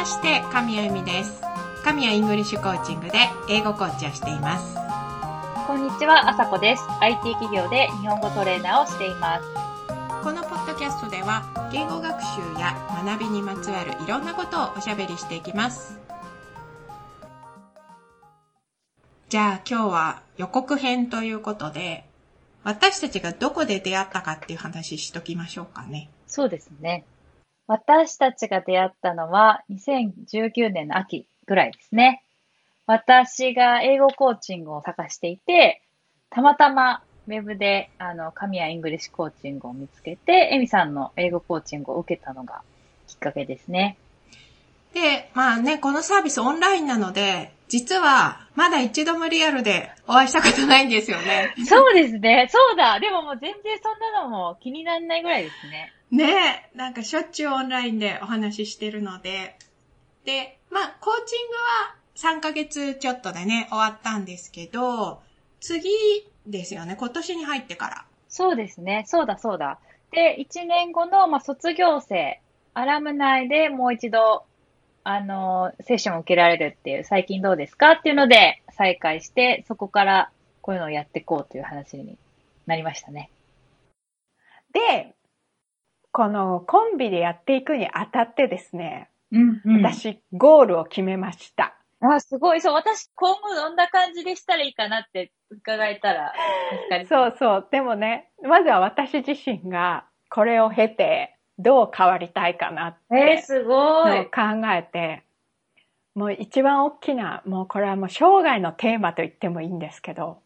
[0.00, 1.42] まして神谷エミです
[1.84, 3.18] 神谷イングリッシュコーチングで
[3.50, 4.74] 英語コーチをしています
[5.66, 6.82] こんにちは、あさこです。
[7.00, 9.44] IT 企業で日本語トレーナーをしています。
[10.24, 12.74] このポッドキャストでは言語学習や
[13.04, 16.00] 学びにまつわるいろんなことをおしゃべりしていきます
[19.28, 22.04] じゃあ今日は予告編ということで
[22.64, 27.04] 私たちがどこで出会ったかっていう話しときましょうかねそうですね。
[27.70, 32.24] 私たちが出会ったのは2019年の秋ぐらいですね。
[32.84, 35.80] 私が英語コーチングを探していて、
[36.30, 42.62] たまたまウェブであの神谷イングリッシュコーチングを見つけて、エミさんの英語コーチングを受けたのが
[43.06, 43.96] きっかけですね。
[44.92, 51.54] で、まあね、このサービスオンラインなので、実はまだ一度もリアルでお会いしたことないんですよね。
[51.66, 52.48] そうですね。
[52.50, 52.98] そうだ。
[52.98, 55.92] でももう全然そんなのも気にならないぐらいですね。
[56.10, 59.56] ねえ、なんかしょっちゅうオンラインでお話ししてるので。
[60.24, 65.22] で、まあ、コーチングは3ヶ月ちょっとでね、終わったんですけど、
[65.60, 65.88] 次
[66.46, 68.04] ですよね、今年に入ってから。
[68.28, 69.04] そうですね。
[69.06, 69.78] そうだそうだ。
[70.10, 72.40] で、1年後の、まあ、卒業生、
[72.74, 74.44] アラム内でもう一度、
[75.04, 82.18] あの、セッションを受けられるっていう、最近どうですかっていうので再開して、そこからこういうのをやっていこうという話に
[82.66, 83.30] なりましたね。
[84.72, 85.14] で、
[86.12, 89.82] このコンビでやっていくにあたってですね、うん、うん。
[89.82, 91.76] 私、ゴールを決めました。
[92.00, 92.60] あ、すごい。
[92.60, 96.32] そう、私、今後どんな感じでしたらいいかなって伺えたら。
[97.08, 97.68] そうそう。
[97.70, 104.24] でもね、まずは私自身がこれを経てどう変わりたいかなっえー、てすごい。
[104.26, 104.30] 考
[104.74, 105.22] えて、
[106.14, 110.38] もう一番大きな、もうこれはもう生涯のテーマと言ってもいいんですけど、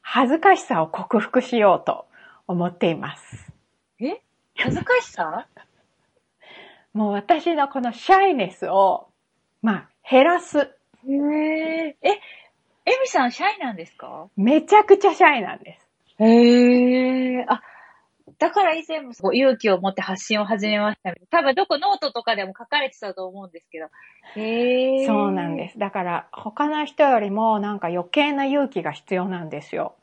[0.00, 2.06] 恥ずかしさを克服しようと
[2.46, 3.52] 思っています。
[4.00, 4.20] え？
[4.56, 5.46] 恥ずかしさ？
[6.92, 9.08] もう私のこの shyness を、
[9.62, 10.58] まあ、減らす。
[10.58, 11.96] へえ。
[12.02, 14.28] え、エミさん、シャイなんですか？
[14.36, 15.88] めちゃくちゃシャイなんです。
[16.22, 17.44] へえ。
[17.48, 17.62] あ、
[18.42, 21.20] だから以前も勇気を持って発信を始めましたね。
[21.30, 23.86] 多分どこノートとかでも書かれてたと思うんですけど。
[24.34, 25.06] へえ。
[25.06, 25.78] そうなんです。
[25.78, 29.94] だから他の人よりもなんか余計な勇気が必要なんですよ。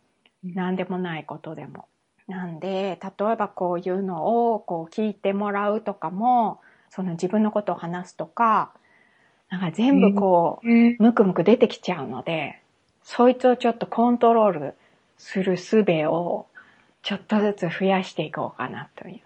[0.41, 1.89] 何でもないことでも。
[2.29, 8.71] なんで、例えばこういうのをこう聞いてもらうとかも、その自分のことを話すとか、
[9.49, 10.65] なんか全部こう。
[10.65, 12.61] ムクムク出てきちゃうので、
[13.03, 14.75] そいつをちょっとコントロール
[15.17, 16.45] する術を
[17.01, 19.21] ちょっとずつ増やしていこうかなという。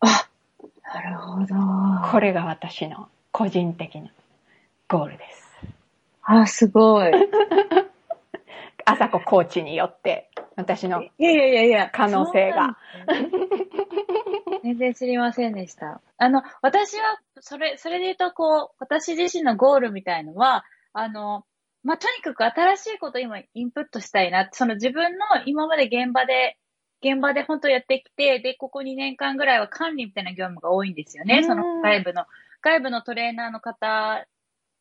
[0.00, 0.28] あ、
[0.94, 2.10] なるほど。
[2.10, 4.10] これが私の個人的な
[4.88, 5.42] ゴールです。
[6.22, 7.12] あ、すごい。
[8.84, 11.90] 朝子コーチによって、私のいやいやいやいや。
[11.92, 12.76] 可能性が。
[14.62, 16.00] 全然知りませんでした。
[16.18, 21.44] あの、私は、それ、それで言うと、こう、私自身のゴールみたいのは、あの、
[21.82, 24.48] まあ、とにかく新しいことを今インプットしたいな。
[24.52, 26.56] その自分の今まで現場で、
[27.02, 31.38] 現場で本当やってきて、で、ここ2年間ぐらいは管理みたいな業務が多いんですよね。
[31.38, 32.26] うんその外部の、
[32.62, 34.26] 外部のトレーナーの方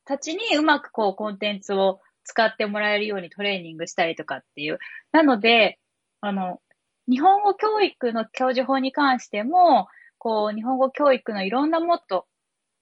[0.06, 4.80] たちにうまくこうコンテンツを使ってもらえるようにトレーニングしたりとかっていう。
[5.12, 5.80] なので、
[6.22, 6.62] あの、
[7.10, 9.88] 日本語教育の教授法に関しても、
[10.18, 12.28] こう、日本語教育のいろんなもっと、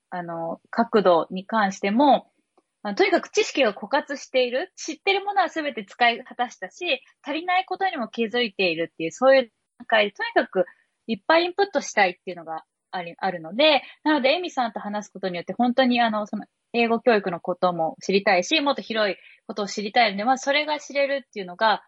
[0.09, 2.28] あの、角度に関しても、
[2.81, 4.72] あのとにかく知識が枯渇している。
[4.75, 10.66] 知ってるものは全て使い果たしたし、足りないことにも気づいているっていう、そういう段階で、とにかく
[11.07, 19.16] いっぱいインプットしたいっていうのがあり、あるので、なので、エミさんと話すことによって、本当にあの、その、英語教育のことも知りたいし、もっと広い
[19.47, 21.84] ことを知りたいので、まあ、それが知れるっていうのが、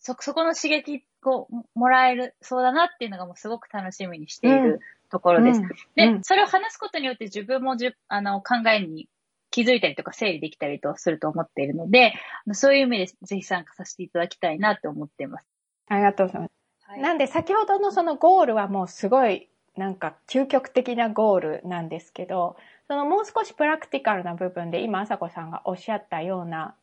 [0.00, 4.80] そ、そこの刺激をもらえる、そうだなっていうのがもうすごく楽しみにしている
[5.10, 5.60] ところです。
[5.60, 9.08] うんで、うんそれを話すことによって自分もじゅあの考えに
[9.50, 12.14] 気づいたりとか整理できたりとすると思っているので、
[12.52, 15.46] そういう意味でぜひ参加させていただきたいなって思っています。
[15.88, 16.52] ありがとうございます。
[16.88, 22.56] はいなんで先ほどのそのゴールはもうすごいなんか究極的なゴールなんですけど、
[22.88, 26.74] そのもう少しプラクティカルな部分で今、朝子さんがおっしゃったような、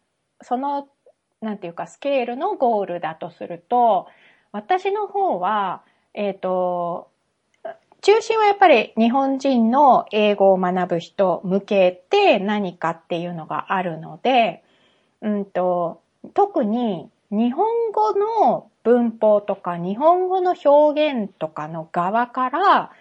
[0.41, 0.87] その、
[1.41, 4.07] なんていうかスケールのゴールだとすると、
[4.51, 5.83] 私の方は、
[6.13, 7.09] えっ、と、
[8.05, 14.63] 中心はやっぱり日本人の英語を学ぶ人向けて何かっていうのがあるので、
[15.23, 16.01] うんと、
[16.35, 22.91] 特に日本語の文法とか日本語の表現とかの側から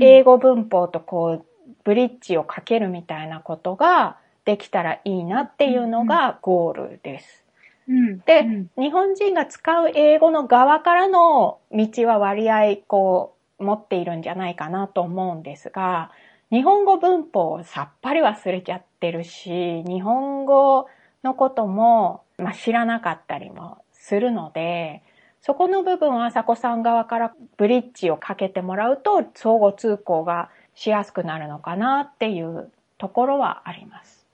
[0.00, 1.46] 英語文法とこう
[1.84, 7.44] ブリッジをかけるみたいなことができたらいいなっていうのがゴールです。
[7.86, 8.70] うんでうん。
[8.82, 16.10] 日本人が使う英語の側からの道は割合こう持っているんじゃないかなと思うんですが、
[16.50, 20.86] 日本語文法をさっぱり忘れちゃってるし、日本語
[21.24, 25.02] のことも、まあ、知らなかったりもするので、
[25.40, 34.26] そこの部分はさこさん側からブリッジをかけてもらうと相互通行がしやすくなるのかなっていうところはあります。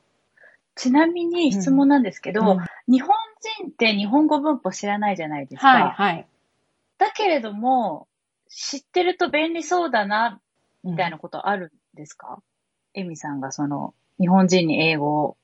[0.74, 2.58] ちなみに質問なんですけど、うん
[2.90, 3.10] 日本
[3.58, 5.68] 人って日本語文法知らないじゃないですか。
[5.68, 6.26] はい、はい。
[6.96, 8.08] だけれども、
[8.48, 10.40] 知ってると便利そうだな、
[10.82, 11.16] みたいな。
[11.16, 12.42] なことあるんですか、
[12.94, 15.36] エミさんがその、日本人に英語を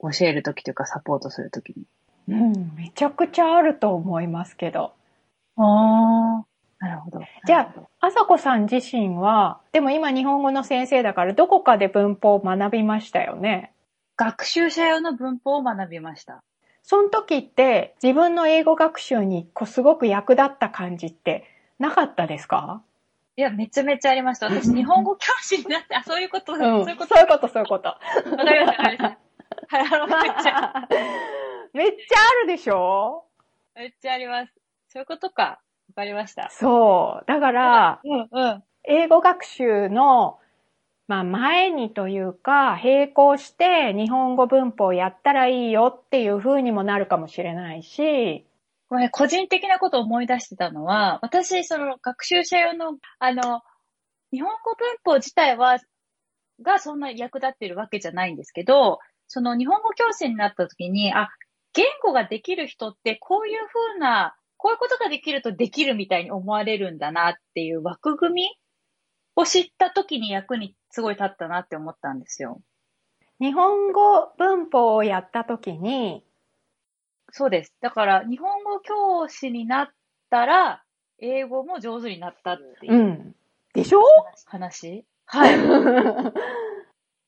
[0.00, 1.84] 教えるときというかサポートするときに。
[2.28, 4.92] うん、めちゃくちゃあると思いますけど。
[5.56, 6.46] ああ、
[6.78, 7.20] なるほど。
[7.46, 13.72] じゃああさこさん自身は、でも今日本語の先生だからどこかで文法を学びましたよね？
[14.16, 16.42] 学習者用の文法を学びました。
[16.82, 21.44] その時って自分の英語学習にこうすごく役立った感じって
[21.78, 22.82] なかったですか？
[23.36, 24.46] いや、めちゃめちゃありました。
[24.46, 27.14] 私、日本語教師になって、あ、そういうこと、うん、そういうこと。
[27.14, 27.88] そういうこと、そういうこと。
[27.88, 29.16] わかりました、わかりまし
[29.70, 29.76] た。
[29.76, 30.88] はい、あの、めっちゃ、
[31.72, 33.24] めっちゃあるでしょ？
[33.76, 34.52] めっちゃあります。
[34.88, 35.42] そういうことか。
[35.42, 35.58] わ
[35.94, 36.48] かりました。
[36.50, 37.24] そう。
[37.26, 38.62] だから、うん、うん。
[38.84, 40.40] 英語学習の、
[41.06, 48.44] まあ前にというか、並行して日本語文法をやったらいいよっていう風にもなるかもしれないし、
[48.88, 53.62] これ、個人的なことを思い出してたのは、私、その、学習者用の、あの、
[54.32, 55.78] 日本語文法自体は、
[56.62, 61.28] がそんな役立ってるわけじゃないんですけど、その日本語教師になった時に、あ、
[61.74, 63.58] 言語ができる人ってこういう
[63.92, 68.48] 風な、こういうことができるとできるみたいに思われるんだなっていう枠組み
[69.36, 72.60] を知った時に役にすごい立ったなって思ったんですよ。
[73.38, 76.24] 日本語文法をやった時に、
[77.30, 77.74] そうです。
[77.80, 79.88] だから、日本語教師になっ
[80.30, 80.82] たら、
[81.18, 83.34] 英語も上手になったっていううん。
[83.74, 84.02] でしょ？
[84.46, 85.54] 話はい。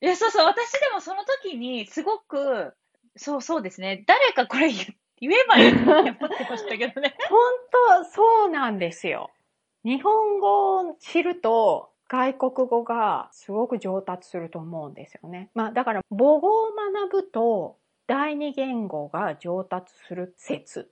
[0.02, 2.74] いや、そうそう、私でもその時に、すごく、
[3.16, 4.04] そうそうですね。
[4.06, 4.76] 誰かこれ言
[5.20, 7.14] 言えばいいって思ってましたけどね。
[7.28, 7.38] 本
[8.00, 9.30] 当そうなんですよ。
[9.84, 15.50] 日本語を知ると外国語がすごく上達すると思うんですよね。
[15.54, 17.76] まあだから母語を学ぶと
[18.10, 20.90] 第二言語が上達する説。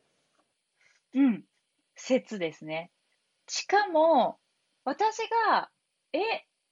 [1.17, 1.44] うん。
[1.97, 2.93] 説ですね。
[3.49, 4.38] しかも、
[4.85, 5.19] 私
[5.50, 5.69] が、
[6.12, 6.20] え、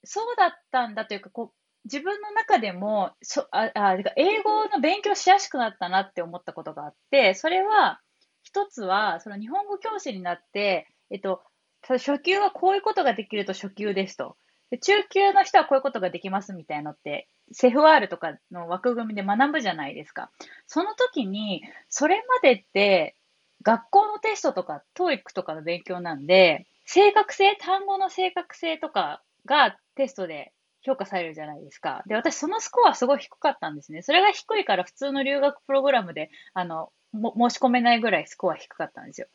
[0.05, 1.53] そうだったんだというか、こう、
[1.83, 7.99] 自分の中でも、そああ英語の勉強しやすくなったなって思ったことがあって、それは、
[8.41, 11.43] 一つは、その日本語教師になって、えっと、
[11.81, 14.37] 初級はこういうことができると初級ですと。
[14.69, 20.31] で中級の人はこういうことができますみたいなのって、セフワールとかの枠組みで学ぶじゃないですか。
[20.67, 23.15] その時に、それまでって、
[23.63, 32.03] 学校のテストとか、TOEIC とかの勉強なんで、正確性、単語の正確性とかがテストで評価されるじゃないですか。
[32.07, 34.01] で、私そのスコアすごい低かったんですね。
[34.01, 39.27] それが低いから普通の留学プログラムで、あの、申し込めないぐらいスコア低かったんですよ。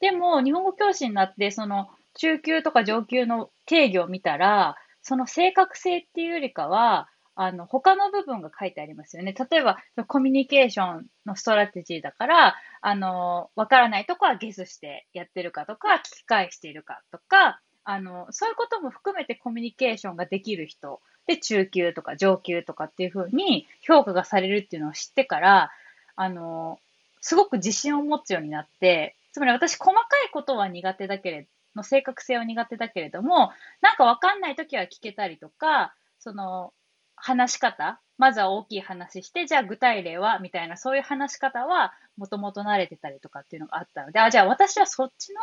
[0.00, 9.34] でも、日本語教師になって、その、中級とか上級の定義を見たら、その正確性っていうよりかは、あの、他の部分が書いてありますよね。
[9.50, 25.70] 例えば、コミュニケーションのストラテジーだから、あの、わからないとこはゲスしてやってるかとか、聞き返しているかとか、あの、そういうことも含めてコミュニケーションができる人、で、中級とか上級とかっていうふうに評価がされるっていうのを知ってから、
[26.16, 26.78] あの、
[27.20, 36.72] すごく自信を持つようになって、つまり私細かいことは苦手だけれど、の正確性は苦手だけれども、なんかわかんないときは聞けたりとか、その、
[37.20, 38.00] 話し方？
[38.18, 45.40] まずは大きい話して、じゃあ具体例はみたいな、そういう話し方はもともと慣れてたりとかっていうのがあったので、あ、じゃあ私はそっちの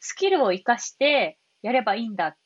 [0.00, 2.36] スキルを活かしてやればいいんだっ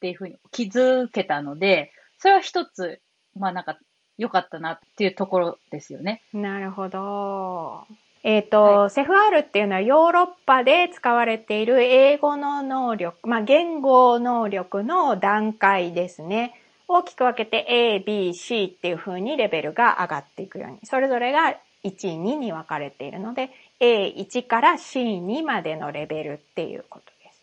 [0.00, 3.00] ていうふうに気づけたので、それは一つ、
[3.34, 3.78] まあなんか
[4.16, 6.22] 良かったなっていうところですよね。
[6.32, 7.84] なるほど。
[8.22, 16.60] えっ、と、セフ R っていうのはヨーロッパで使われている英語の能力、まあ言語能力の段階ですね。
[16.88, 23.50] 大きく分けて A、B、C っていう風にレベルが上がっていくように、それぞれが1、2に分かれているので、
[23.80, 27.42] A1 から C2 までのレベルっていうことです。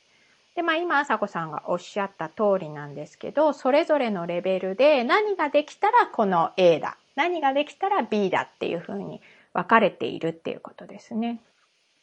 [0.56, 9.22] で、まあ今、あさこさんがおっしゃった通りなんですけど、それぞれのレベルで何ができたらこの A だ、何ができたら B だっていう風に
[9.54, 11.40] 分かれているっていうことですね。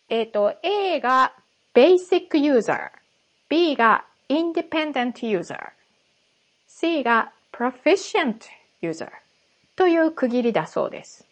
[0.09, 1.33] えっ、と、A が
[1.75, 2.91] Basic User、
[3.49, 5.71] B が Independent User、
[6.81, 8.39] C が Proficient
[8.81, 9.09] User
[9.77, 11.27] という区切りだそうです。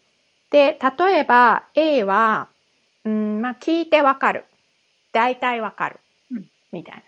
[0.51, 2.49] で、例えば A は、
[3.03, 4.45] うん、まあ聞いてわかる。
[5.11, 5.99] 大体わかる
[6.31, 6.45] うん。
[6.71, 7.01] みたいな。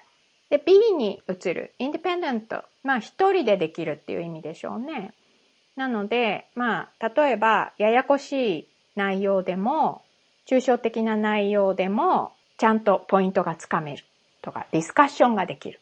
[0.50, 1.74] で、B に移る。
[1.77, 2.63] インディペンデント。
[2.83, 5.13] まあ、一人でできるっていう意味でしょうね。
[5.75, 10.01] なので、まあ、例えば、ややこしい内容でも、
[10.50, 14.03] 抽象的な内容でも、ちゃんとポイントがつかめる
[14.41, 15.79] とか、ディスカッションができる。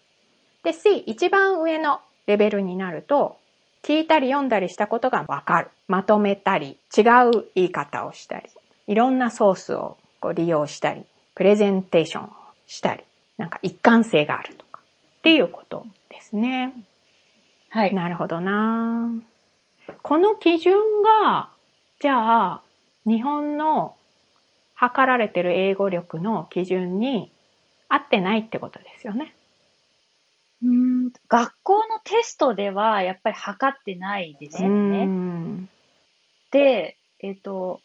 [0.63, 3.37] で、C、一番上のレベルになると、
[3.81, 5.69] 聞いたり読んだりしたことがわかる。
[5.87, 8.47] まとめたり、違う言い方をしたり、
[8.85, 12.29] いろんなソースをこう利用したり、プレゼンテーションを
[12.67, 13.03] したり、
[13.37, 16.71] なんか一貫性があるとか、っていうことですね。
[17.69, 17.95] はい。
[17.95, 19.09] なるほどな
[20.03, 21.49] この基準が、
[21.99, 22.61] じゃあ、
[23.07, 23.95] 日本の
[24.75, 27.31] 測られてる英語力の基準に
[27.87, 29.33] 合ってないってことですよね。
[30.63, 35.05] うん学校のテストではやっぱり測ってないですようね。
[35.05, 35.69] ん
[36.51, 37.81] で、えっ、と、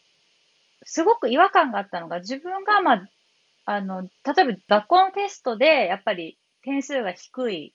[0.83, 3.09] すごく違和感があったのが、自分が、まあ、
[3.65, 4.09] あの、例
[4.43, 7.73] えば学校のテストで、やっぱり点数が低い。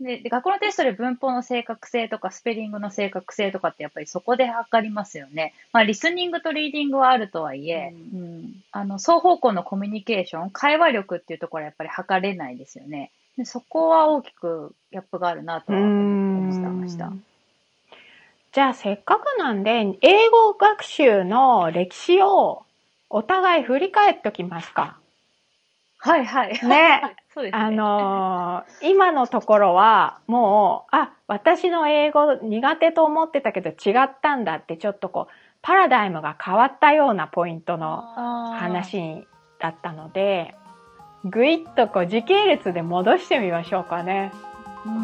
[0.00, 5.54] で、で学校のテストで文法の正確性とかスペリングの正確性とかってやっぱりそこで測りますよね。
[5.72, 13.10] まあ、リスニングとリーディングはあるとはいえ、うんあの、双方向のコミュニケーション、会話力っていうところはやっぱり測れないですよね。
[13.36, 17.12] でそこは大きくギャップがあるなとは思ってました。
[18.52, 22.62] じゃあせっかくなんで、英語学習の歴史を
[23.10, 24.96] お互い振り返っておきますか。
[25.98, 26.66] はいはい。
[26.66, 27.16] ね。
[27.34, 27.58] そうですね。
[27.58, 38.02] あのー今のところはもう、あ、私の英語苦手と思ってたけど違ったんだってちょっとこう、パラダイムが変わったようなポイントの
[38.58, 39.26] 話
[39.58, 40.54] だったので、
[41.28, 44.32] ぐいっとこう時系列で戻してみましょうかね。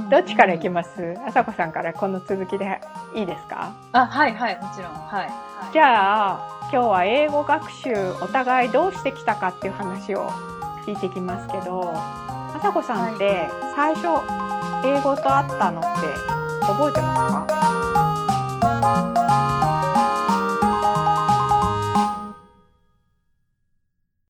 [0.08, 1.16] どっちからいきます？
[1.26, 2.80] あさこさんからこの続きで
[3.16, 3.74] いいですか？
[3.90, 4.92] あ、はいはい、もちろん。
[4.92, 5.30] はい。
[5.72, 10.30] じゃあ今日は英語学習お互いどうしてきたかっていう話を
[10.86, 14.06] 聞いていきますけどあさこさんって最初
[14.86, 15.88] 英語と会ったのって
[16.60, 17.52] 覚えてます
[18.70, 19.51] か？